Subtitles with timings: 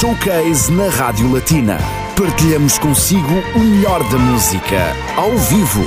[0.00, 1.78] Showcase na Rádio Latina.
[2.18, 5.84] Partilhamos consigo o melhor da música, ao vivo.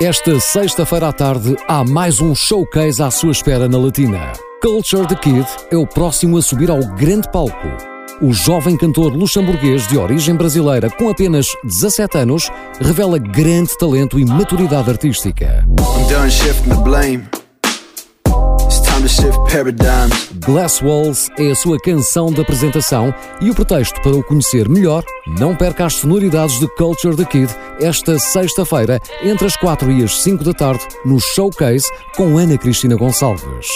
[0.00, 4.32] Esta sexta-feira à tarde há mais um showcase à sua espera na Latina.
[4.60, 7.68] Culture the Kid é o próximo a subir ao grande palco.
[8.20, 14.24] O jovem cantor luxemburguês de origem brasileira com apenas 17 anos revela grande talento e
[14.24, 15.64] maturidade artística.
[15.68, 17.43] I'm done
[20.46, 25.04] Glass Walls é a sua canção de apresentação e o pretexto para o conhecer melhor.
[25.38, 30.22] Não perca as sonoridades de Culture the Kid esta sexta-feira, entre as 4 e as
[30.22, 33.68] 5 da tarde, no Showcase com Ana Cristina Gonçalves.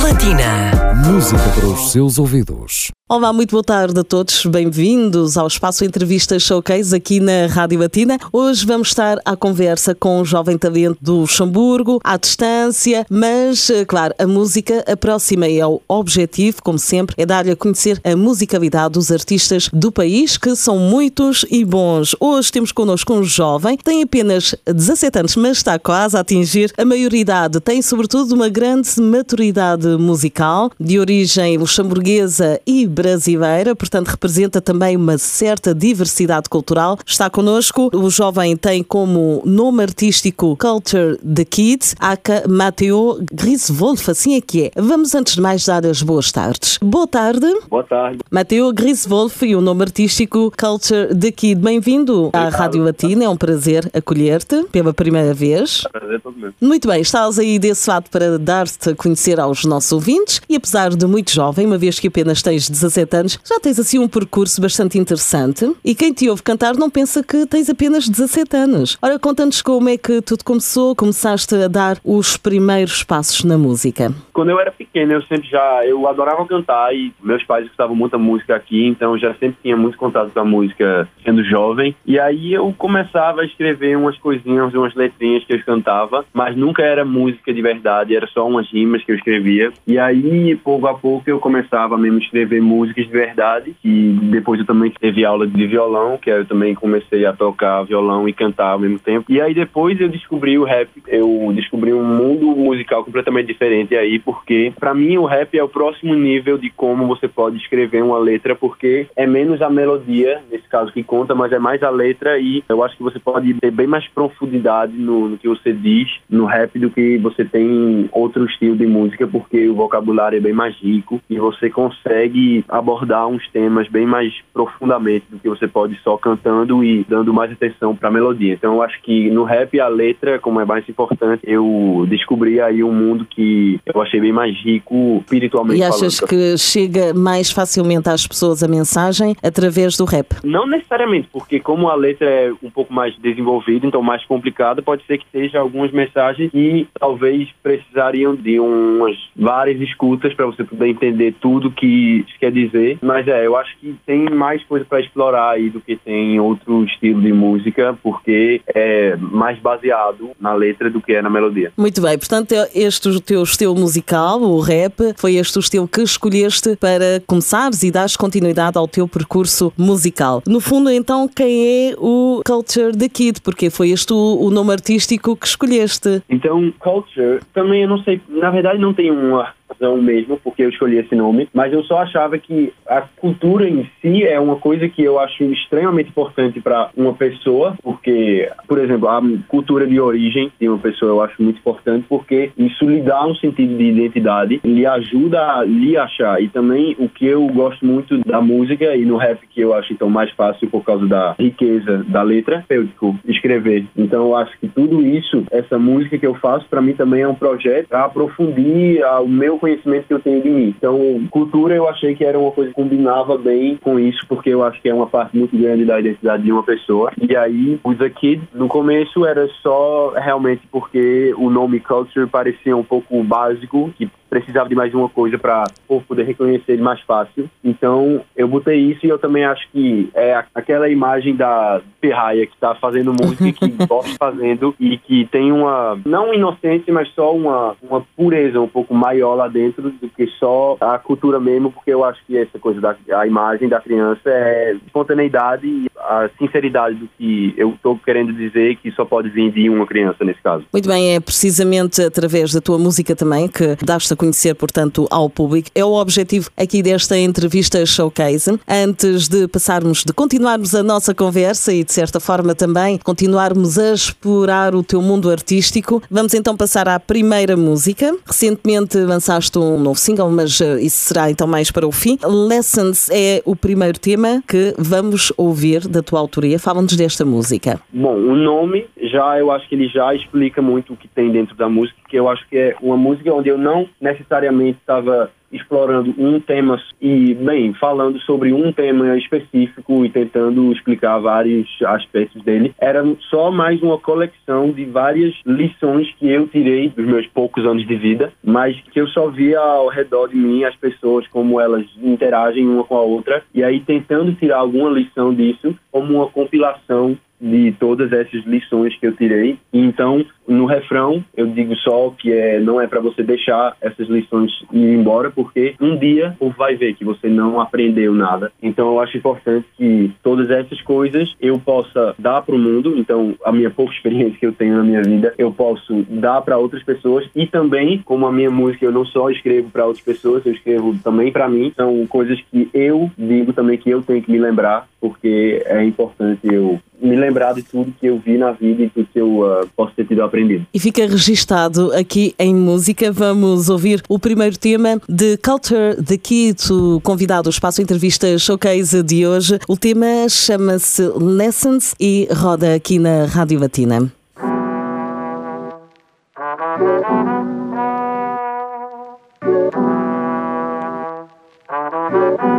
[0.00, 0.72] Latina.
[1.04, 2.90] Música para os seus ouvidos.
[3.08, 4.46] Olá, muito boa tarde a todos.
[4.46, 8.18] Bem-vindos ao Espaço Entrevista Showcase aqui na Rádio Latina.
[8.32, 13.84] Hoje vamos estar à conversa com um jovem talento do Luxemburgo, à distância, mas, eh,
[13.84, 18.16] claro, a música aproxima e é o objetivo, como sempre, é dar-lhe a conhecer a
[18.16, 22.16] musicalidade dos artistas do país, que são muitos e bons.
[22.18, 26.84] Hoje temos connosco um jovem, tem apenas 17 anos, mas está quase a atingir a
[26.84, 27.60] maioridade.
[27.60, 35.18] Tem, sobretudo, uma grande maturidade musical, de origem luxemburguesa e brasileira, portanto representa também uma
[35.18, 36.98] certa diversidade cultural.
[37.06, 44.36] Está connosco, o jovem tem como nome artístico Culture the Kid, aka Mateo Griswolf, assim
[44.36, 44.70] é que é.
[44.76, 46.78] Vamos antes de mais dar as boas tardes.
[46.82, 47.46] Boa tarde.
[47.68, 48.18] Boa tarde.
[48.30, 51.60] Mateo Griswolf e o nome artístico Culture the Kid.
[51.60, 55.82] Bem-vindo à Rádio Latina, é um prazer acolher-te pela primeira vez.
[55.92, 56.52] Prazer todo meu.
[56.60, 60.90] Muito bem, estás aí desse lado para dar-te a conhecer aos nossos ouvintes e apesar
[60.90, 64.60] de muito jovem, uma vez que apenas tens 17 anos, já tens assim um percurso
[64.60, 68.98] bastante interessante e quem te ouve cantar não pensa que tens apenas 17 anos.
[69.00, 74.12] Ora, conta-nos como é que tudo começou, começaste a dar os primeiros passos na música.
[74.32, 78.18] Quando eu era pequeno, eu sempre já, eu adorava cantar e meus pais escutavam muita
[78.18, 81.94] música aqui, então já sempre tinha muito contato com a música sendo jovem.
[82.04, 86.82] E aí eu começava a escrever umas coisinhas, umas letrinhas que eu cantava, mas nunca
[86.82, 89.61] era música de verdade, era só umas rimas que eu escrevia.
[89.86, 93.74] E aí, pouco a pouco, eu começava mesmo a escrever músicas de verdade.
[93.84, 98.28] E depois eu também teve aula de violão, que eu também comecei a tocar violão
[98.28, 99.30] e cantar ao mesmo tempo.
[99.30, 104.18] E aí depois eu descobri o rap, eu descobri um mundo musical completamente diferente aí,
[104.18, 108.18] porque para mim o rap é o próximo nível de como você pode escrever uma
[108.18, 112.38] letra, porque é menos a melodia, nesse caso que conta, mas é mais a letra
[112.38, 116.08] e eu acho que você pode ter bem mais profundidade no, no que você diz
[116.28, 120.40] no rap do que você tem em outro estilo de música, porque o vocabulário é
[120.40, 125.66] bem mais rico e você consegue abordar uns temas bem mais profundamente do que você
[125.66, 128.54] pode só cantando e dando mais atenção para a melodia.
[128.54, 132.82] Então eu acho que no rap a letra, como é mais importante, eu descobri aí
[132.82, 136.30] um mundo que eu achei bem mais rico espiritualmente E achas falando.
[136.30, 140.36] que chega mais facilmente às pessoas a mensagem através do rap?
[140.44, 145.04] Não necessariamente, porque como a letra é um pouco mais desenvolvida, então mais complicada, pode
[145.06, 150.88] ser que seja algumas mensagens que talvez precisariam de umas várias escutas para você poder
[150.88, 152.98] entender tudo que isso quer dizer.
[153.02, 156.84] Mas é, eu acho que tem mais coisa para explorar aí do que tem outro
[156.84, 161.72] estilo de música, porque é mais baseado na letra do que é na melodia.
[161.76, 166.02] Muito bem, portanto, este o teu estilo musical, o rap, foi este o estilo que
[166.02, 170.42] escolheste para começares e dares continuidade ao teu percurso musical.
[170.46, 173.40] No fundo, então, quem é o Culture the Kid?
[173.42, 176.22] Porque foi este o, o nome artístico que escolheste.
[176.28, 180.98] Então, culture, também eu não sei, na verdade não tem uma mesmo porque eu escolhi
[180.98, 185.02] esse nome, mas eu só achava que a cultura em si é uma coisa que
[185.02, 190.68] eu acho extremamente importante para uma pessoa, porque, por exemplo, a cultura de origem de
[190.68, 194.86] uma pessoa eu acho muito importante porque isso lhe dá um sentido de identidade, lhe
[194.86, 196.42] ajuda a lhe achar.
[196.42, 199.92] E também o que eu gosto muito da música e no rap que eu acho
[199.92, 203.84] então mais fácil por causa da riqueza da letra, eu tipo, escrever.
[203.96, 207.28] Então eu acho que tudo isso, essa música que eu faço, para mim também é
[207.28, 210.74] um projeto para aprofundir o meu conhecimento que eu tenho de mim.
[210.76, 210.98] Então,
[211.30, 214.82] cultura eu achei que era uma coisa que combinava bem com isso, porque eu acho
[214.82, 217.12] que é uma parte muito grande da identidade de uma pessoa.
[217.16, 222.76] E aí, o The Kid, no começo era só realmente porque o nome Culture parecia
[222.76, 225.66] um pouco básico, que precisava de mais uma coisa para
[226.08, 227.50] poder reconhecer ele mais fácil.
[227.62, 232.54] Então, eu botei isso e eu também acho que é aquela imagem da Pirraia que
[232.54, 237.36] está fazendo música e que gosta fazendo e que tem uma, não inocência, mas só
[237.36, 241.92] uma, uma pureza um pouco maior lá dentro do que só a cultura mesmo, porque
[241.92, 246.96] eu acho que essa coisa da a imagem da criança é espontaneidade e a sinceridade
[246.96, 250.64] do que eu estou querendo dizer que só pode vir de uma criança nesse caso.
[250.72, 255.28] Muito bem, é precisamente através da tua música também que daste a conhecer, portanto, ao
[255.28, 255.68] público.
[255.74, 258.56] É o objetivo aqui desta entrevista showcase.
[258.68, 263.92] Antes de passarmos, de continuarmos a nossa conversa e, de certa forma, também continuarmos a
[263.92, 268.16] explorar o teu mundo artístico, vamos então passar à primeira música.
[268.24, 272.16] Recentemente lançaste um novo single, mas eh, isso será então mais para o fim.
[272.22, 276.60] Lessons é o primeiro tema que vamos ouvir da tua autoria.
[276.60, 277.80] Fala-nos desta música.
[277.92, 281.56] Bom, o nome já eu acho que ele já explica muito o que tem dentro
[281.56, 286.14] da música, que eu acho que é uma música onde eu não necessariamente estava explorando
[286.18, 292.74] um tema e, bem, falando sobre um tema específico e tentando explicar vários aspectos dele.
[292.80, 297.86] Era só mais uma coleção de várias lições que eu tirei dos meus poucos anos
[297.86, 301.86] de vida, mas que eu só via ao redor de mim as pessoas como elas
[302.02, 307.16] interagem uma com a outra e aí tentando tirar alguma lição disso como uma compilação
[307.42, 309.58] de todas essas lições que eu tirei.
[309.72, 314.52] Então, no refrão, eu digo só que é, não é para você deixar essas lições
[314.72, 318.52] ir embora, porque um dia o vai ver que você não aprendeu nada.
[318.62, 322.94] Então, eu acho importante que todas essas coisas eu possa dar para o mundo.
[322.96, 326.58] Então, a minha pouca experiência que eu tenho na minha vida, eu posso dar para
[326.58, 327.28] outras pessoas.
[327.34, 330.96] E também, como a minha música, eu não só escrevo para outras pessoas, eu escrevo
[331.02, 331.72] também para mim.
[331.74, 336.40] São coisas que eu digo também que eu tenho que me lembrar, porque é importante
[336.44, 339.68] eu me lembrar de tudo que eu vi na vida e tudo que eu uh,
[339.76, 340.66] posso ter tido aprendido.
[340.72, 343.10] E fica registado aqui em música.
[343.10, 349.02] Vamos ouvir o primeiro tema de Culture the Kid, o convidado do Espaço Entrevista Showcase
[349.02, 349.58] de hoje.
[349.68, 354.12] O tema chama-se Lessons e roda aqui na Rádio Latina.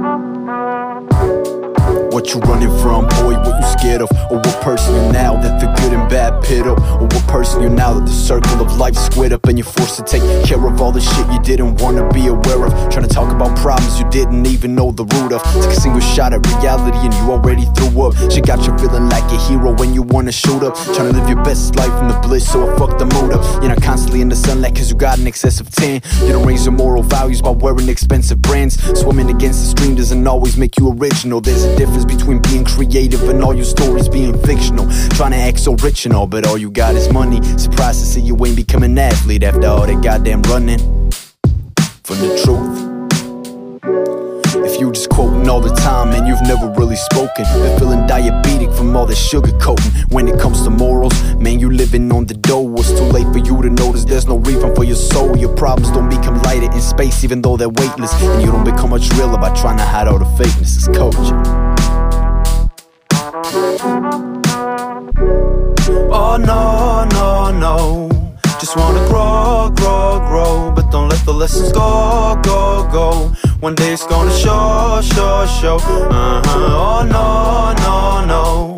[2.23, 4.09] What you running from, boy, what you scared of?
[4.31, 6.79] Or what person you're now that the good and bad pit up?
[6.79, 9.97] Or what person you're now that the circle of life squid up And you're forced
[9.97, 12.71] to take care of all the shit you didn't wanna be aware of?
[12.89, 15.43] Trying to talk about problems you didn't even know the root of.
[15.43, 18.15] Take a single shot at reality and you already threw up.
[18.31, 20.77] She got you feeling like a hero when you wanna shoot up.
[20.95, 23.43] Trying to live your best life in the bliss so I fuck the mood up.
[23.61, 26.01] You're not constantly in the sunlight cause you got an excess of tan.
[26.21, 28.81] You don't raise your moral values by wearing expensive brands.
[28.97, 31.41] Swimming against the stream doesn't always make you original.
[31.41, 34.87] There's a difference between being creative and all your stories being fictional.
[35.11, 37.41] Trying to act so rich and all, but all you got is money.
[37.57, 40.79] Surprised to see you ain't become an athlete after all that goddamn running
[42.03, 42.93] from the truth.
[44.65, 48.75] If you just quoting all the time and you've never really spoken, been feeling diabetic
[48.75, 49.91] from all the sugar coating.
[50.09, 52.73] When it comes to morals, man, you living on the dough.
[52.77, 55.37] It's too late for you to notice there's no refund for your soul.
[55.37, 58.13] Your problems don't become lighter in space, even though they're weightless.
[58.21, 60.75] And you don't become much realer by trying to hide all the fakeness.
[60.77, 61.72] It's coaching.
[63.35, 63.39] Oh
[66.39, 68.07] no, no, no.
[68.59, 70.71] Just wanna grow, grow, grow.
[70.75, 73.33] But don't let the lessons go, go, go.
[73.59, 75.77] One day it's gonna show, show, show.
[75.77, 76.59] Uh huh.
[76.77, 78.72] Oh no, no, no.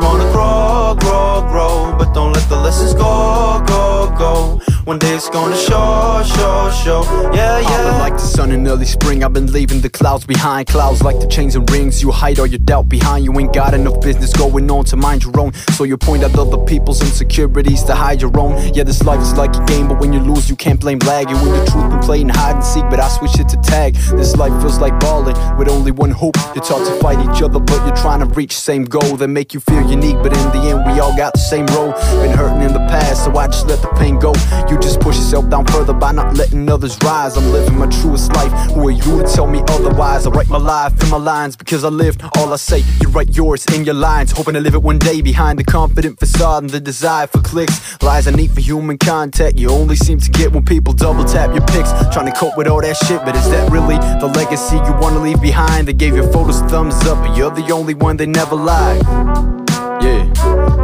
[0.00, 1.94] Just wanna grow, grow, grow.
[1.98, 4.60] But don't let the lessons go, go, go.
[4.84, 7.02] One day it's gonna show, show, show.
[7.34, 7.68] Yeah, yeah.
[7.68, 9.22] I've been like the sun in early spring.
[9.22, 10.68] I've been leaving the clouds behind.
[10.68, 12.00] Clouds like the chains and rings.
[12.02, 13.24] You hide all your doubt behind.
[13.26, 15.52] You ain't got enough business going on to mind your own.
[15.76, 18.56] So you point at other people's insecurities to hide your own.
[18.74, 21.28] Yeah, this life is like a game, but when you lose, you can't blame lag.
[21.28, 23.94] You in the truth and playing hide and seek, but I switch it to tag.
[24.16, 26.36] This life feels like balling with only one hoop.
[26.54, 29.52] You're taught to fight each other, but you're trying to reach same goal that make
[29.52, 30.16] you feel unique.
[30.22, 31.92] But in the end, we all got the same role.
[32.22, 34.32] Been hurting in the past, so I just let the pain go.
[34.70, 37.36] You just push yourself down further by not letting others rise.
[37.36, 38.52] I'm living my truest life.
[38.72, 40.26] Who are you to tell me otherwise?
[40.26, 42.82] I write my life in my lines because I lived all I say.
[43.00, 46.18] You write yours in your lines, hoping to live it one day behind the confident
[46.18, 48.00] facade and the desire for clicks.
[48.02, 49.58] Lies I need for human contact.
[49.58, 51.90] You only seem to get when people double tap your pics.
[52.12, 55.20] Trying to cope with all that shit, but is that really the legacy you wanna
[55.20, 55.88] leave behind?
[55.88, 59.04] They gave your photos thumbs up, but you're the only one they never lied.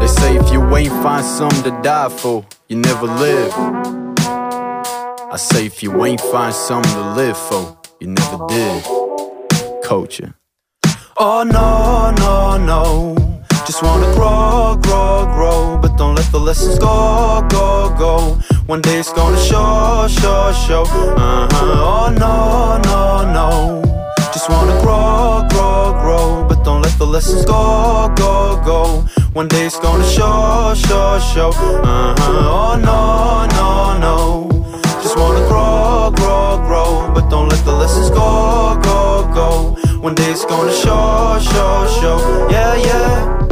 [0.07, 3.53] They say if you ain't find something to die for, you never live.
[5.35, 8.85] I say if you ain't find something to live for, you never did.
[9.83, 10.35] Culture.
[11.19, 13.17] Oh no, no, no.
[13.67, 15.77] Just wanna grow, grow, grow.
[15.83, 18.39] But don't let the lessons go, go, go.
[18.67, 20.83] One day it's gonna show, show, show.
[20.83, 21.91] Uh huh.
[21.91, 23.83] Oh no, no, no.
[24.33, 26.47] Just wanna grow, grow, grow.
[26.49, 29.05] But don't let the lessons go, go, go.
[29.37, 31.51] One day it's gonna show, show, show.
[31.51, 32.55] Uh huh.
[32.57, 34.49] Oh no, no, no.
[35.03, 37.13] Just wanna grow, grow, grow.
[37.13, 39.99] But don't let the lessons go, go, go.
[40.01, 42.49] One day it's gonna show, show, show.
[42.51, 43.46] Yeah, yeah.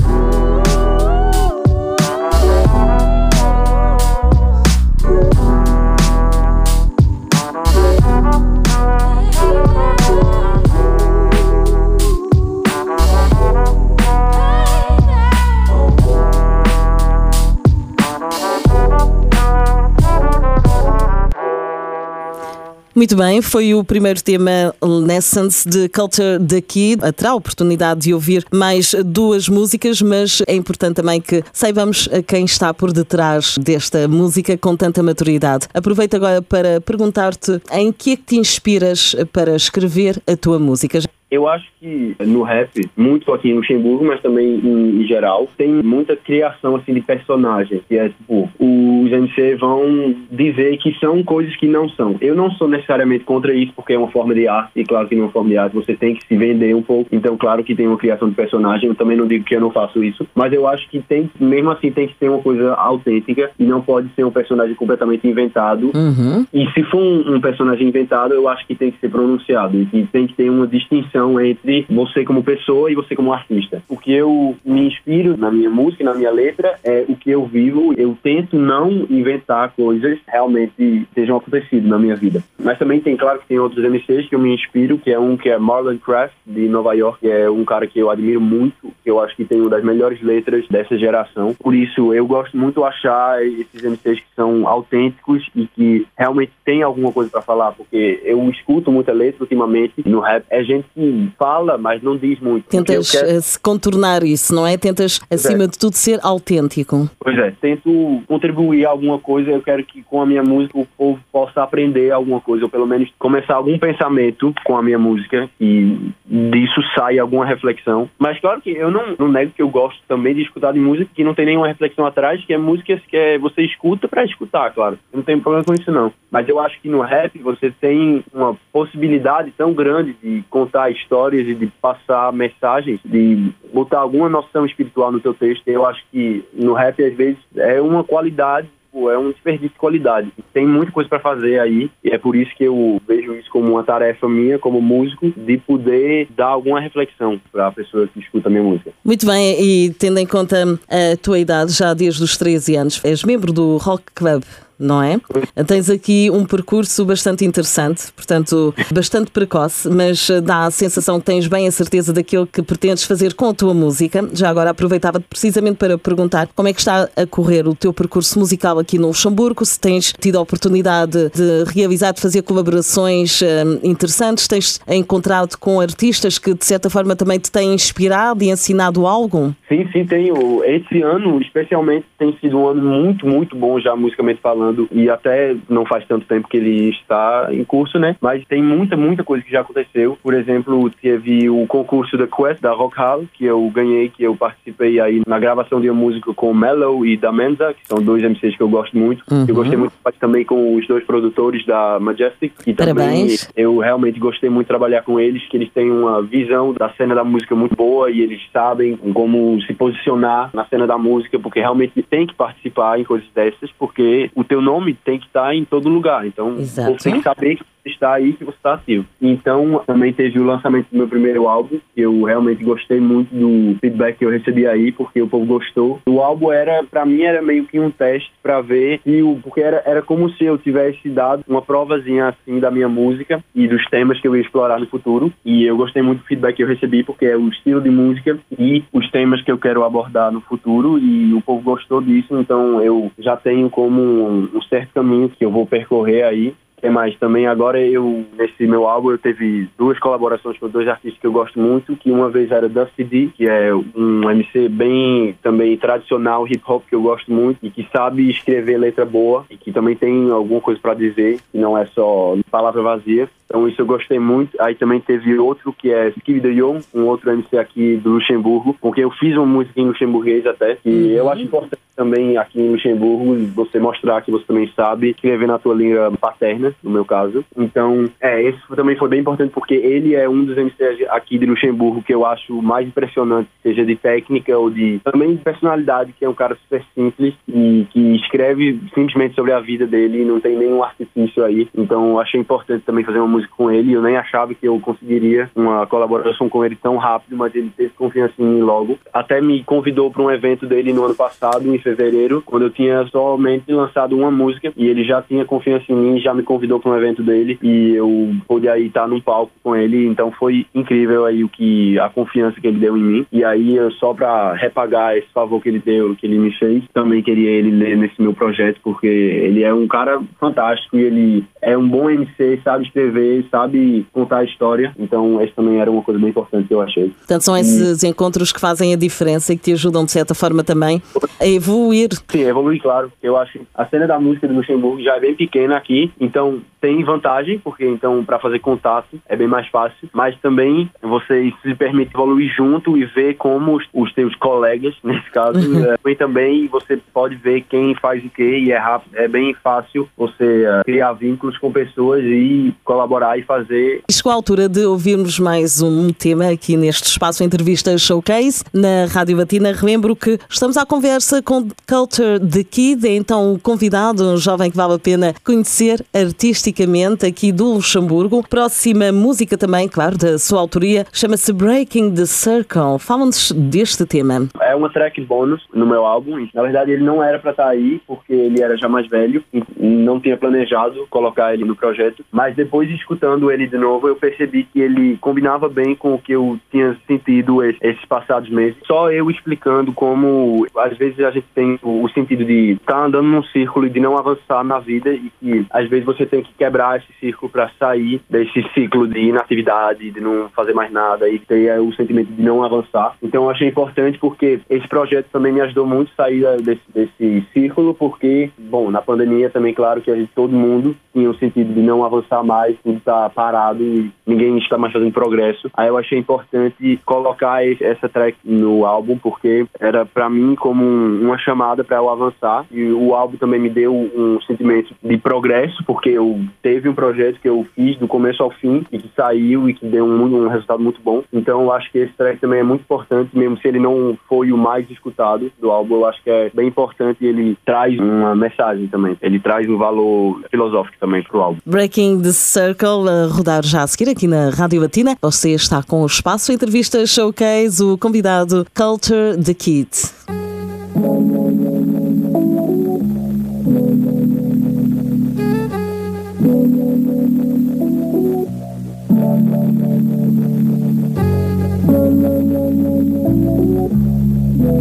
[22.95, 26.97] Muito bem, foi o primeiro tema Lessons de Culture daqui.
[27.17, 32.45] Terá a oportunidade de ouvir mais duas músicas, mas é importante também que saibamos quem
[32.45, 35.67] está por detrás desta música com tanta maturidade.
[35.75, 41.01] Aproveito agora para perguntar-te em que é que te inspiras para escrever a tua música.
[41.31, 45.69] Eu acho que no rap, muito aqui em Luxemburgo, mas também em, em, geral, tem
[45.69, 51.57] muita criação assim de personagem, que é tipo, os MC vão dizer que são coisas
[51.57, 52.17] que não são.
[52.21, 55.17] Eu não sou necessariamente contra isso, porque é uma forma de arte, e claro que
[55.17, 57.89] numa forma de arte você tem que se vender um pouco, então claro que tem
[57.89, 60.69] uma criação de personagem, eu também não digo que eu não faço isso, mas eu
[60.69, 64.25] acho que tem, mesmo assim tem que ser uma coisa autêntica, e não pode ser
[64.25, 66.47] um personagem completamente inventado, uhum.
[66.53, 70.07] e se for um, um personagem inventado, eu acho que tem que ser pronunciado, e
[70.07, 73.83] tem que ter uma distinção entre você como pessoa e você como artista.
[73.89, 77.45] O que eu me inspiro na minha música, na minha letra, é o que eu
[77.47, 77.95] vivo.
[77.97, 82.43] Eu tento não inventar coisas realmente sejam acontecido na minha vida.
[82.59, 85.37] Mas também tem, claro, que tem outros MCs que eu me inspiro, que é um
[85.37, 88.93] que é Marlon Craft, de Nova York, que é um cara que eu admiro muito,
[89.03, 91.55] que eu acho que tem uma das melhores letras dessa geração.
[91.55, 96.53] Por isso, eu gosto muito de achar esses MCs que são autênticos e que realmente
[96.65, 100.45] tem alguma coisa para falar, porque eu escuto muita letra ultimamente no rap.
[100.51, 101.04] É gente que
[101.39, 102.69] fala, mas não diz muito.
[102.69, 103.29] Tentas quero...
[103.29, 104.77] Eh, contornar isso, não é?
[104.77, 105.67] Tentas, pois acima é.
[105.67, 107.09] de tudo, ser autêntico.
[107.19, 109.51] Pois é, tento contribuir alguma coisa.
[109.51, 112.87] Eu quero que com a minha música o povo possa aprender alguma coisa, ou pelo
[112.87, 115.97] menos começar algum pensamento com a minha música e
[116.27, 118.09] disso sai alguma reflexão.
[118.19, 121.11] Mas claro que eu não, não nego que eu gosto também de escutar de música
[121.15, 124.71] que não tem nenhuma reflexão atrás, que é músicas que é, você escuta para escutar,
[124.73, 124.99] claro.
[125.13, 126.13] Eu não tenho problema com isso não.
[126.31, 131.47] Mas eu acho que no rap você tem uma possibilidade tão grande de contar histórias
[131.49, 135.67] e de passar mensagens, de botar alguma noção espiritual no teu texto.
[135.67, 138.69] Eu acho que no rap, às vezes, é uma qualidade
[139.11, 140.33] é um desperdício de qualidade.
[140.53, 143.73] Tem muita coisa para fazer aí, e é por isso que eu vejo isso como
[143.73, 148.49] uma tarefa minha, como músico, de poder dar alguma reflexão para a pessoa que escuta
[148.49, 148.93] a minha música.
[149.05, 153.25] Muito bem, e tendo em conta a tua idade, já desde os 13 anos, és
[153.25, 154.45] membro do Rock Club
[154.85, 155.19] não é?
[155.67, 161.47] Tens aqui um percurso bastante interessante, portanto, bastante precoce, mas dá a sensação que tens
[161.47, 164.29] bem a certeza daquilo que pretendes fazer com a tua música.
[164.33, 168.39] Já agora aproveitava precisamente para perguntar como é que está a correr o teu percurso
[168.39, 173.81] musical aqui no Luxemburgo, se tens tido a oportunidade de realizar, de fazer colaborações hum,
[173.83, 179.07] interessantes, tens encontrado com artistas que de certa forma também te têm inspirado e ensinado
[179.07, 179.55] algo?
[179.69, 180.65] Sim, sim, tenho.
[180.65, 185.09] Esse ano, especialmente, tem sido um ano muito, muito bom já musicalmente falando falando, e
[185.09, 188.17] até não faz tanto tempo que ele está em curso, né?
[188.21, 190.19] Mas tem muita, muita coisa que já aconteceu.
[190.23, 194.37] Por exemplo, teve o concurso da Quest, da Rock Hall, que eu ganhei, que eu
[194.37, 198.03] participei aí na gravação de uma música com o Mellow e da Menza, que são
[198.03, 199.25] dois MCs que eu gosto muito.
[199.31, 199.47] Uhum.
[199.49, 203.51] Eu gostei muito também com os dois produtores da Majestic, e também Parabéns.
[203.57, 207.15] eu realmente gostei muito de trabalhar com eles, que eles têm uma visão da cena
[207.15, 211.61] da música muito boa e eles sabem como se posicionar na cena da música, porque
[211.61, 215.65] realmente tem que participar em coisas dessas, porque o teu nome tem que estar em
[215.65, 216.25] todo lugar.
[216.25, 216.93] Então, Exato.
[216.93, 219.07] você tem que saber está aí, que você está ativo.
[219.21, 223.79] Então, também teve o lançamento do meu primeiro álbum, que eu realmente gostei muito do
[223.79, 226.01] feedback que eu recebi aí, porque o povo gostou.
[226.07, 229.61] O álbum era, para mim, era meio que um teste para ver se o, porque
[229.61, 233.85] era, era como se eu tivesse dado uma provazinha assim da minha música e dos
[233.87, 235.33] temas que eu ia explorar no futuro.
[235.45, 238.39] E eu gostei muito do feedback que eu recebi, porque é o estilo de música
[238.59, 240.99] e os temas que eu quero abordar no futuro.
[240.99, 245.51] E o povo gostou disso, então eu já tenho como um certo caminho que eu
[245.51, 247.17] vou percorrer aí que mais?
[247.19, 251.33] Também agora eu, nesse meu álbum, eu teve duas colaborações com dois artistas que eu
[251.33, 256.47] gosto muito, que uma vez era Dusty D, que é um MC bem também tradicional,
[256.47, 259.97] hip hop que eu gosto muito e que sabe escrever letra boa e que também
[259.97, 263.31] tem alguma coisa para dizer, que não é só palavra vazia.
[263.47, 264.61] Então isso eu gostei muito.
[264.61, 268.77] Aí também teve outro que é Skip de Jong, um outro MC aqui do Luxemburgo,
[268.81, 271.11] porque eu fiz uma música em luxemburguês até, e uhum.
[271.11, 275.59] eu acho importante também aqui em Luxemburgo você mostrar que você também sabe escrever na
[275.59, 277.45] tua língua paterna, no meu caso.
[277.57, 281.47] Então, é, esse também foi bem importante porque ele é um dos MCs aqui de
[281.47, 286.25] Luxemburgo que eu acho mais impressionante, seja de técnica ou de também de personalidade, que
[286.25, 290.41] é um cara super simples e que escreve simplesmente sobre a vida dele e não
[290.41, 291.69] tem nenhum artifício aí.
[291.77, 293.93] Então, eu achei importante também fazer uma música com ele.
[293.93, 297.91] Eu nem achava que eu conseguiria uma colaboração com ele tão rápido, mas ele teve
[297.91, 298.99] confiança em mim logo.
[299.13, 303.05] Até me convidou para um evento dele no ano passado, em fevereiro, quando eu tinha
[303.07, 306.91] somente lançado uma música e ele já tinha confiança em mim, já me convidou para
[306.91, 310.07] um evento dele e eu pude aí estar num palco com ele.
[310.07, 313.27] Então foi incrível aí o que a confiança que ele deu em mim.
[313.33, 316.85] E aí eu só para repagar esse favor que ele deu, que ele me fez,
[316.93, 321.45] também queria ele ler nesse meu projeto porque ele é um cara fantástico e ele
[321.61, 324.95] é um bom MC, sabe escrever, sabe contar a história.
[324.99, 327.09] Então, essa também era uma coisa bem importante que eu achei.
[327.09, 328.09] Portanto, são esses e...
[328.09, 331.03] encontros que fazem a diferença e que te ajudam, de certa forma, também
[331.41, 332.11] a evoluir.
[332.29, 333.11] Sim, evoluir, claro.
[333.23, 336.44] Eu acho que a cena da música do Luxemburgo já é bem pequena aqui, então
[336.81, 341.75] tem vantagem, porque então para fazer contato é bem mais fácil, mas também você se
[341.75, 345.59] permite evoluir junto e ver como os, os teus colegas, nesse caso,
[346.07, 350.09] é, também você pode ver quem faz o que e é rápido, é bem fácil
[350.17, 354.03] você uh, criar vínculos com pessoas e colaborar e fazer.
[354.11, 359.37] Chegou a altura de ouvirmos mais um tema aqui neste espaço Entrevista Showcase na Rádio
[359.37, 359.73] Batina.
[359.73, 364.77] Relembro que estamos à conversa com Culture The Kid, é então convidado, um jovem que
[364.77, 366.83] vale a pena conhecer artística
[367.27, 368.43] aqui do Luxemburgo.
[368.49, 372.99] Próxima música também, claro, da sua autoria, chama-se Breaking the Circle.
[372.99, 374.49] Fala-nos deste tema.
[374.61, 376.47] É uma track bônus no meu álbum.
[376.53, 379.45] Na verdade, ele não era para estar tá aí, porque ele era já mais velho
[379.53, 382.25] e não tinha planejado colocar ele no projeto.
[382.33, 386.33] Mas depois, escutando ele de novo, eu percebi que ele combinava bem com o que
[386.33, 388.77] eu tinha sentido esses passados meses.
[388.87, 393.29] Só eu explicando como, às vezes, a gente tem o sentido de estar tá andando
[393.29, 396.53] num círculo e de não avançar na vida e que, às vezes, você tem que
[396.55, 401.39] quebrar esse círculo para sair desse ciclo de inatividade, de não fazer mais nada e
[401.39, 403.17] ter é, o sentimento de não avançar.
[403.23, 407.47] Então eu achei importante porque esse projeto também me ajudou muito a sair desse, desse
[407.53, 411.73] círculo, porque, bom, na pandemia também, claro que a gente, todo mundo tinha o sentido
[411.73, 415.71] de não avançar mais, tudo está parado e ninguém está mais fazendo progresso.
[415.75, 421.39] Aí eu achei importante colocar essa track no álbum, porque era para mim como uma
[421.39, 426.14] chamada para eu avançar e o álbum também me deu um sentimento de progresso, porque
[426.15, 429.75] eu teve um projeto que eu fiz do começo ao fim e que saiu e
[429.75, 431.23] que deu um, um resultado muito bom.
[431.33, 434.53] Então eu acho que esse track também é muito importante, mesmo se ele não foi
[434.53, 438.35] o mais escutado do álbum, eu acho que é bem importante e ele traz uma
[438.35, 439.17] mensagem também.
[439.21, 441.59] Ele traz um valor filosófico também pro álbum.
[441.67, 445.17] Breaking the Circle, a rodar já a seguir aqui na Rádio Latina.
[445.21, 449.89] Você está com o Espaço Entrevista Showcase, o convidado Culture the Kid.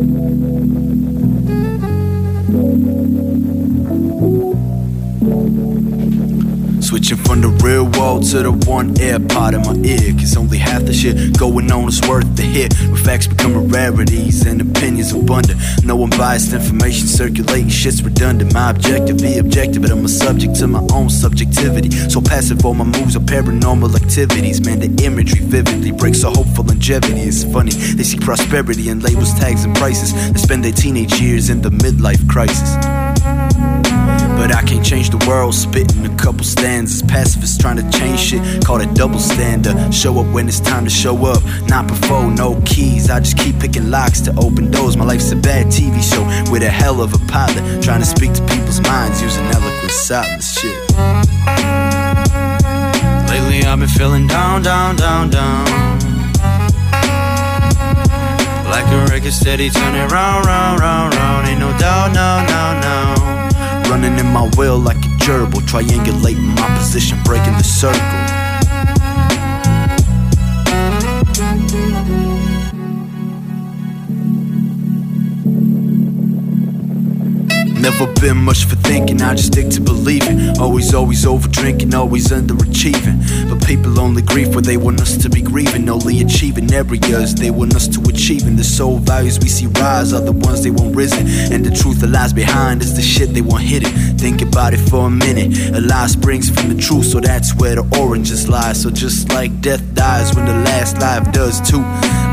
[0.03, 0.42] Thank you.
[7.03, 10.13] Switching from the real world to the one AirPod in my ear.
[10.13, 12.71] Cause only half the shit going on is worth the hit.
[12.89, 15.59] With facts becoming rarities and opinions abundant.
[15.83, 18.53] No unbiased information circulating, shit's redundant.
[18.53, 21.91] My objective be objective, but I'm a subject to my own subjectivity.
[21.91, 24.65] So passive, all my moves are paranormal activities.
[24.65, 27.19] Man, the imagery vividly breaks a hopeful longevity.
[27.19, 30.13] It's funny, they see prosperity in labels, tags, and prices.
[30.31, 33.02] They spend their teenage years in the midlife crisis.
[34.43, 37.01] But I can't change the world, spitting a couple stanzas.
[37.01, 39.93] Pacifists trying to change shit, call it double standard.
[39.93, 43.09] Show up when it's time to show up, not before, no keys.
[43.09, 44.97] I just keep picking locks to open doors.
[44.97, 47.81] My life's a bad TV show with a hell of a pilot.
[47.81, 50.59] Trying to speak to people's minds using eloquent silence.
[50.59, 50.75] Shit.
[53.31, 55.63] Lately I've been feeling down, down, down, down.
[58.67, 61.47] Like a record steady turning round, round, round, round.
[61.47, 63.52] Ain't no doubt, no, no, no.
[63.89, 68.22] Running in my will like a gerbil, triangulating my position, breaking the circle.
[77.83, 80.57] Never been much for thinking, I just stick to believing.
[80.57, 83.49] Always, always over drinking, always underachieving.
[83.49, 85.89] But people only grieve where they want us to be grieving.
[85.89, 88.47] Only achieving areas they want us to achieve.
[88.47, 91.27] And the soul values we see rise are the ones they want risen.
[91.51, 93.91] And the truth that lies behind is the shit they want hidden.
[94.17, 95.75] Think about it for a minute.
[95.75, 98.71] A lie springs from the truth, so that's where the oranges lie.
[98.71, 101.83] So just like death dies when the last life does too.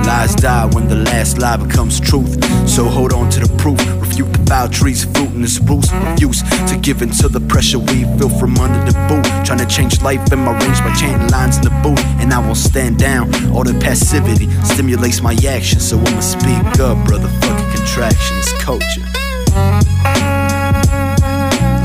[0.07, 2.33] Lies die when the last lie becomes truth.
[2.69, 3.79] So hold on to the proof.
[4.01, 8.05] Refute the foul trees, fruit this Bruce refuse to give in to the pressure we
[8.19, 9.25] feel from under the boot.
[9.45, 11.99] Trying to change life in my range by chanting lines in the boot.
[12.21, 13.33] And I won't stand down.
[13.53, 15.81] All the passivity stimulates my action.
[15.81, 17.29] So I'ma speak up, brother.
[17.29, 19.07] Fucking contractions, culture.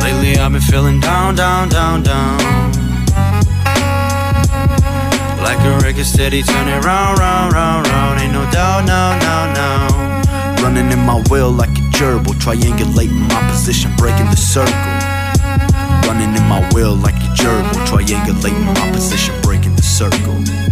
[0.01, 2.74] Lately I've been feeling down, down, down, down.
[5.45, 8.19] Like a record steady turning round, round, round, round.
[8.19, 10.63] Ain't no doubt, no, no, no.
[10.63, 14.73] Running in my wheel like a gerbil, triangulating my position, breaking the circle.
[16.09, 20.64] Running in my wheel like a gerbil, triangulating my position, breaking the circle.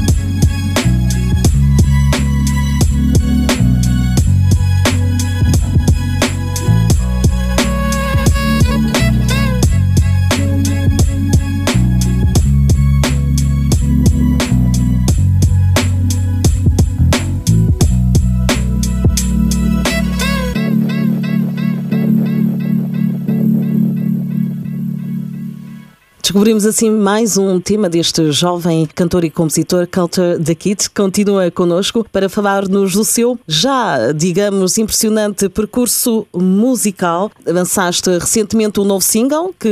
[26.34, 30.90] Descobrimos assim mais um tema deste jovem cantor e compositor Culture the Kid.
[30.90, 37.30] Continua connosco para falar-nos do seu já, digamos, impressionante percurso musical.
[37.48, 39.70] Avançaste recentemente um novo single, que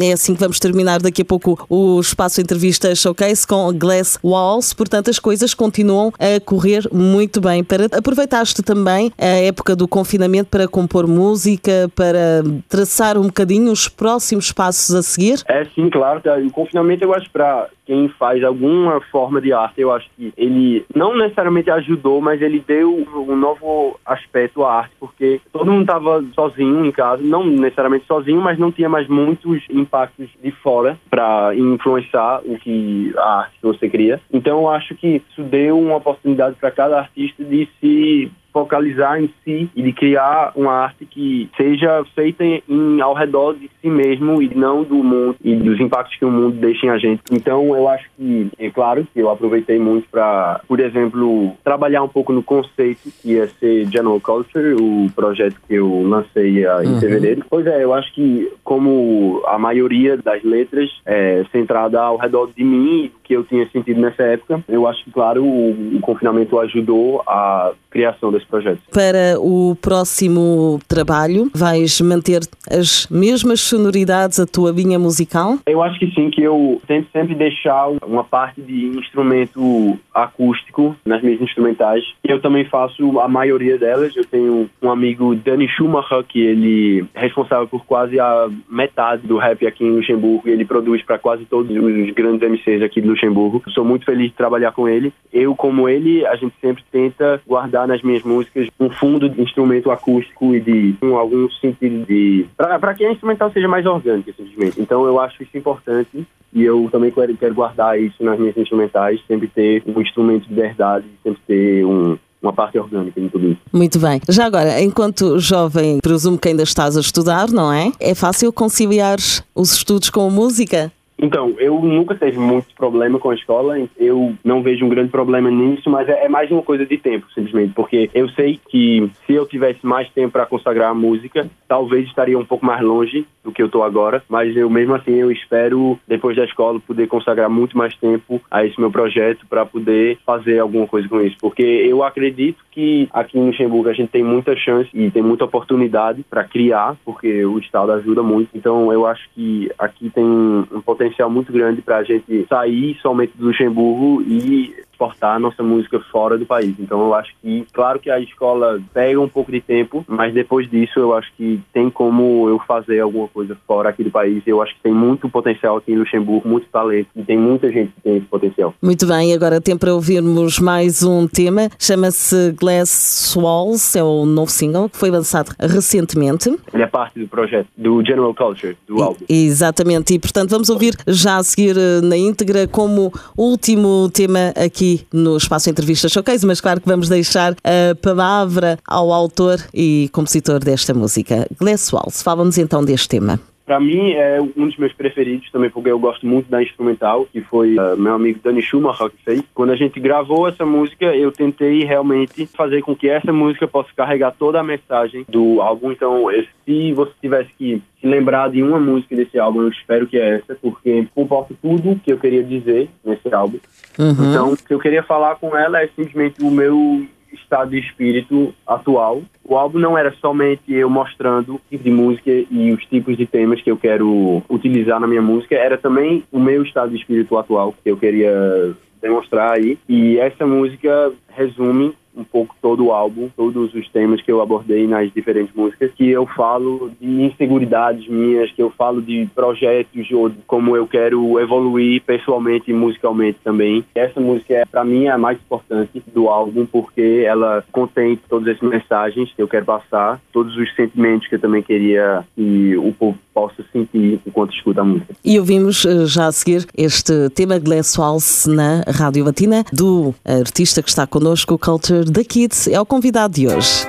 [0.00, 4.72] é assim que vamos terminar daqui a pouco o espaço entrevista showcase com Glass Walls.
[4.72, 7.62] Portanto, as coisas continuam a correr muito bem.
[7.62, 13.88] Para aproveitaste também a época do confinamento para compor música, para traçar um bocadinho os
[13.88, 15.42] próximos passos a seguir?
[15.46, 16.36] É sim, claro, tá?
[16.36, 20.84] o confinamento eu acho para quem faz alguma forma de arte, eu acho que ele
[20.94, 26.24] não necessariamente ajudou, mas ele deu um novo aspecto à arte, porque todo mundo estava
[26.34, 31.52] sozinho em casa, não necessariamente sozinho, mas não tinha mais muitos impactos de fora para
[31.56, 34.20] influenciar o que a arte que você cria.
[34.32, 39.30] Então eu acho que isso deu uma oportunidade para cada artista de se focalizar em
[39.44, 44.42] si e de criar uma arte que seja feita em, ao redor de si mesmo
[44.42, 47.22] e não do mundo e dos impactos que o mundo deixa em a gente.
[47.30, 52.08] Então, eu acho que, é claro, que eu aproveitei muito para, por exemplo, trabalhar um
[52.08, 57.00] pouco no conceito que ia ser General Culture, o projeto que eu lancei em uhum.
[57.00, 57.44] fevereiro.
[57.48, 62.64] Pois é, eu acho que como a maioria das letras é centrada ao redor de
[62.64, 66.00] mim e do que eu tinha sentido nessa época, eu acho que, claro, o, o
[66.00, 68.80] confinamento ajudou a criação desse projeto.
[68.92, 75.58] Para o próximo trabalho, vais manter as mesmas sonoridades, a tua linha musical?
[75.66, 81.22] Eu acho que sim, que eu tento sempre deixar uma parte de instrumento acústico nas
[81.22, 82.04] minhas instrumentais.
[82.24, 84.14] Eu também faço a maioria delas.
[84.16, 89.36] Eu tenho um amigo, Danny Schumacher, que ele é responsável por quase a metade do
[89.36, 93.62] rap aqui em Luxemburgo ele produz para quase todos os grandes MCs aqui de Luxemburgo.
[93.68, 95.12] Sou muito feliz de trabalhar com ele.
[95.32, 99.90] Eu, como ele, a gente sempre tenta guardar nas minhas músicas um fundo de instrumento
[99.90, 102.46] acústico e de um, algum sentido de.
[102.56, 104.80] para que a instrumental seja mais orgânica, simplesmente.
[104.80, 109.20] Então eu acho isso importante e eu também quero, quero guardar isso nas minhas instrumentais,
[109.26, 113.60] sempre ter um instrumento de verdade, sempre ter um, uma parte orgânica em tudo isso.
[113.72, 114.20] Muito bem.
[114.28, 117.92] Já agora, enquanto jovem, presumo que ainda estás a estudar, não é?
[118.00, 119.18] É fácil conciliar
[119.54, 120.92] os estudos com a música?
[121.20, 125.50] Então, eu nunca tive muito problema com a escola, eu não vejo um grande problema
[125.50, 129.34] nisso, mas é, é mais uma coisa de tempo, simplesmente, porque eu sei que se
[129.34, 133.50] eu tivesse mais tempo para consagrar a música, talvez estaria um pouco mais longe do
[133.50, 137.50] que eu estou agora, mas eu mesmo assim eu espero depois da escola poder consagrar
[137.50, 141.62] muito mais tempo a esse meu projeto para poder fazer alguma coisa com isso, porque
[141.62, 146.24] eu acredito que aqui em Luxemburgo a gente tem muita chance e tem muita oportunidade
[146.30, 148.50] para criar, porque o estado ajuda muito.
[148.54, 153.32] Então eu acho que aqui tem um potencial muito grande para a gente sair somente
[153.36, 156.74] do Luxemburgo e exportar a nossa música fora do país.
[156.78, 160.68] Então eu acho que, claro que a escola pega um pouco de tempo, mas depois
[160.68, 164.42] disso eu acho que tem como eu fazer alguma coisa fora aqui do país.
[164.44, 167.92] Eu acho que tem muito potencial aqui em Luxemburgo, muito talento e tem muita gente
[167.92, 168.74] que tem esse potencial.
[168.82, 174.50] Muito bem, agora tem para ouvirmos mais um tema, chama-se Glass Walls, é o novo
[174.50, 176.48] single que foi lançado recentemente.
[176.74, 179.24] Ele é parte do projeto, do General Culture, do álbum.
[179.28, 184.87] Exatamente, e portanto vamos ouvir já a seguir eh, na íntegra como último tema aqui
[185.12, 190.60] no espaço Entrevista Showcase, mas claro que vamos deixar a palavra ao autor e compositor
[190.60, 192.22] desta música, Glass Walls.
[192.22, 193.40] Fala-nos então deste tema.
[193.68, 197.42] Para mim é um dos meus preferidos também porque eu gosto muito da instrumental, que
[197.42, 199.42] foi uh, meu amigo Dani Schumacher que fez.
[199.52, 203.90] Quando a gente gravou essa música, eu tentei realmente fazer com que essa música possa
[203.94, 205.92] carregar toda a mensagem do álbum.
[205.92, 206.24] Então,
[206.64, 210.36] se você tivesse que se lembrar de uma música desse álbum, eu espero que é
[210.36, 213.58] essa, porque comporta tudo que eu queria dizer nesse álbum.
[213.98, 214.30] Uhum.
[214.30, 218.54] Então, o que eu queria falar com ela é simplesmente o meu estado de espírito
[218.66, 219.22] atual.
[219.44, 223.60] O álbum não era somente eu mostrando tipo de música e os tipos de temas
[223.60, 227.74] que eu quero utilizar na minha música, era também o meu estado de espírito atual
[227.82, 229.78] que eu queria demonstrar aí.
[229.88, 234.86] E essa música resume um pouco todo o álbum, todos os temas que eu abordei
[234.86, 240.28] nas diferentes músicas, que eu falo de inseguridades minhas, que eu falo de projetos ou
[240.28, 243.84] de como eu quero evoluir pessoalmente e musicalmente também.
[243.94, 248.60] Essa música é para mim a mais importante do álbum porque ela contém todas as
[248.60, 253.18] mensagens que eu quero passar, todos os sentimentos que eu também queria que o povo
[253.38, 255.14] possa sentir enquanto escuta a música.
[255.24, 260.82] E ouvimos eh, já a seguir este tema Glass Waltz na Rádio Latina do artista
[260.82, 263.86] que está connosco, o Culture The Kids, é o convidado de hoje.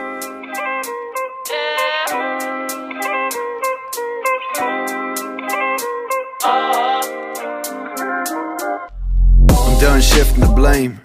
[9.50, 11.00] I'm done shifting the blame.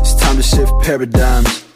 [0.00, 1.71] It's time to shift paradigms.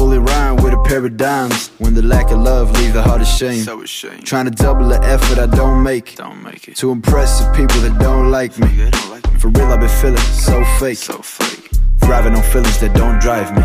[0.00, 1.68] Fully rhyme with a pair of dimes.
[1.76, 3.66] When the lack of love leaves the heart ashamed.
[3.66, 4.24] So ashamed.
[4.24, 6.16] Trying to double the effort I don't make.
[6.16, 6.76] Don't make it.
[6.76, 8.68] To impress the people that don't like me.
[8.68, 9.38] They don't like me.
[9.38, 10.96] For real, I've been feeling so fake.
[10.96, 11.68] So fake.
[11.98, 13.60] Thriving on feelings that don't drive me.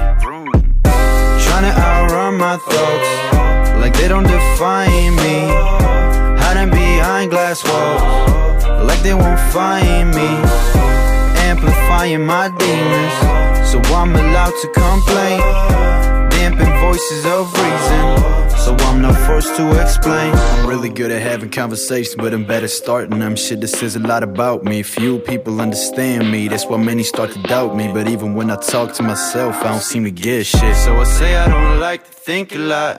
[1.46, 3.10] Trying to outrun my thoughts.
[3.80, 5.38] Like they don't define me.
[6.44, 8.66] Hiding behind glass walls.
[8.86, 10.28] Like they won't find me.
[11.48, 13.72] Amplifying my demons.
[13.72, 16.15] So I'm allowed to complain.
[16.36, 18.04] Damping voices of reason.
[18.66, 20.34] So I'm not forced to explain.
[20.34, 23.36] I'm really good at having conversations, but I'm better starting them.
[23.36, 24.82] Shit, this says a lot about me.
[24.82, 27.92] Few people understand me, that's why many start to doubt me.
[27.94, 30.76] But even when I talk to myself, I don't seem to get shit.
[30.78, 32.98] So I say I don't like to think a lot,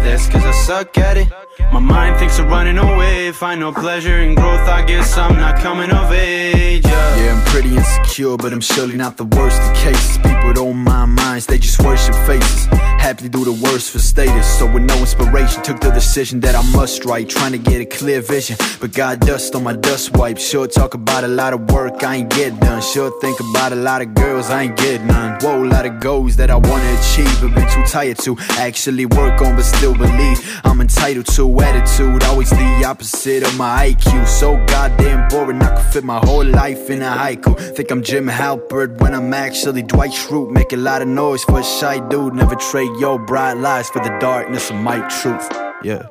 [0.00, 1.28] that's cause I suck at it.
[1.72, 3.32] My mind thinks of running away.
[3.32, 6.84] Find no pleasure in growth, I guess I'm not coming of age.
[6.84, 10.18] Yeah, yeah I'm pretty insecure, but I'm surely not the worst of cases.
[10.18, 12.66] People don't mind minds, they just worship faces.
[13.06, 14.58] Happy to do the worst for status.
[14.58, 17.28] So with no inspiration, took the decision that I must write.
[17.28, 20.38] Trying to get a clear vision, but got dust on my dust wipe.
[20.38, 22.82] Sure, talk about a lot of work, I ain't get done.
[22.82, 25.38] Sure, think about a lot of girls, I ain't get none.
[25.40, 29.06] Whoa, a lot of goals that I wanna achieve, but been too tired to actually
[29.06, 32.22] work on, but still believe I'm entitled to attitude.
[32.24, 34.26] Always the opposite of my IQ.
[34.26, 37.58] So goddamn boring, I could fit my whole life in a haiku.
[37.74, 40.50] Think I'm Jim Halpert when I'm actually Dwight Schrute.
[40.50, 42.34] Make a lot of noise for a shy dude.
[42.34, 45.48] Never trade your bright lies for the darkness of my truth.
[45.82, 46.06] Yeah.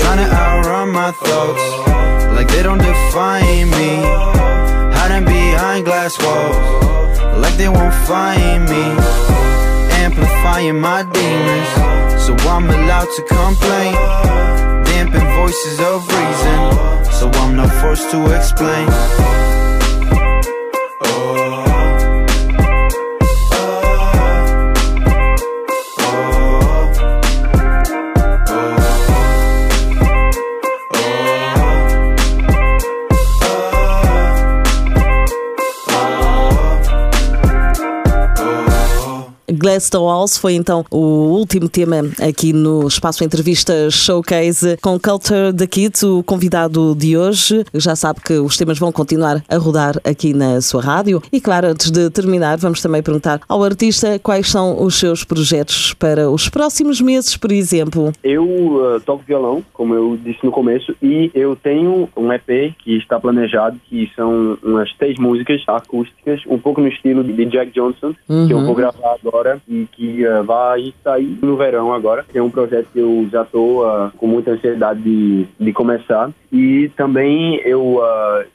[0.00, 1.88] Trying to outrun my thoughts
[2.36, 3.90] like they don't define me.
[4.96, 6.82] Hiding behind glass walls
[7.42, 9.51] like they won't find me.
[10.14, 11.68] Amplifying my demons,
[12.22, 13.94] so I'm allowed to complain.
[14.84, 18.88] Damping voices of reason, so I'm not forced to explain.
[39.62, 45.52] Glass the Walls foi então o último tema aqui no Espaço Entrevista Showcase com Culture
[45.56, 47.64] the Kids, o convidado de hoje.
[47.72, 51.22] Já sabe que os temas vão continuar a rodar aqui na sua rádio.
[51.32, 55.94] E claro, antes de terminar, vamos também perguntar ao artista quais são os seus projetos
[55.94, 58.12] para os próximos meses, por exemplo.
[58.24, 62.96] Eu uh, toco violão, como eu disse no começo, e eu tenho um EP que
[62.96, 68.12] está planejado, que são umas três músicas acústicas, um pouco no estilo de Jack Johnson,
[68.28, 68.48] uhum.
[68.48, 72.24] que eu vou gravar agora e que uh, vai sair no verão agora.
[72.34, 76.30] É um projeto que eu já estou uh, com muita ansiedade de, de começar.
[76.52, 77.98] E também eu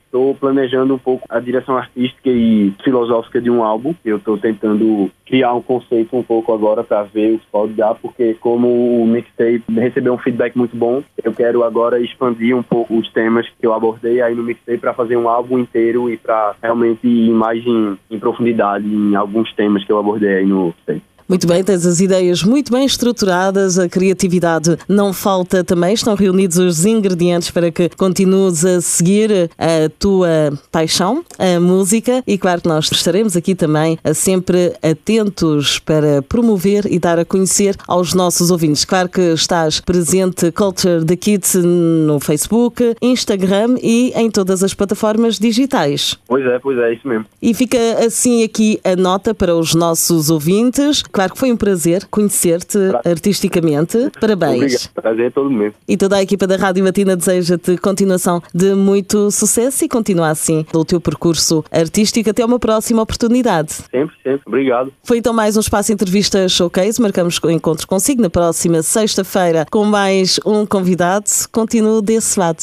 [0.06, 3.96] estou planejando um pouco a direção artística e filosófica de um álbum.
[4.06, 7.96] Eu estou tentando criar um conceito um pouco agora para ver o que pode dar,
[7.96, 12.96] porque como o mixtape recebeu um feedback muito bom, eu quero agora expandir um pouco
[12.96, 16.56] os temas que eu abordei aí no mixtape para fazer um álbum inteiro e para
[16.62, 21.02] realmente ir mais em, em profundidade em alguns temas que eu abordei aí no mixtape.
[21.28, 26.58] Muito bem, tens as ideias muito bem estruturadas, a criatividade não falta também, estão reunidos
[26.58, 32.70] os ingredientes para que continues a seguir a tua paixão, a música, e claro que
[32.70, 38.86] nós estaremos aqui também sempre atentos para promover e dar a conhecer aos nossos ouvintes.
[38.86, 45.38] Claro que estás presente Culture the Kids no Facebook, Instagram e em todas as plataformas
[45.38, 46.18] digitais.
[46.26, 47.26] Pois é, pois é, isso mesmo.
[47.42, 51.04] E fica assim aqui a nota para os nossos ouvintes.
[51.17, 54.12] Claro que foi um prazer conhecer-te artisticamente.
[54.21, 54.53] Parabéns.
[54.53, 54.89] Obrigado.
[54.93, 55.73] Prazer é todo mesmo.
[55.88, 60.63] E toda a equipa da Rádio Matina deseja-te continuação de muito sucesso e continua assim
[60.71, 62.30] o teu percurso artístico.
[62.30, 63.71] Até uma próxima oportunidade.
[63.89, 64.41] Sempre, sempre.
[64.45, 64.93] Obrigado.
[65.03, 67.01] Foi então mais um espaço entrevista showcase.
[67.01, 71.25] Marcamos o encontro consigo na próxima sexta-feira com mais um convidado.
[71.51, 72.62] Continuo desse lado.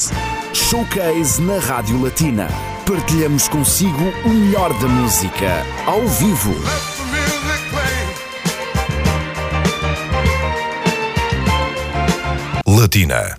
[0.52, 2.46] Showcase na Rádio Latina.
[2.86, 5.48] Partilhamos consigo o melhor da música,
[5.86, 6.54] ao vivo.
[12.74, 13.38] Latina.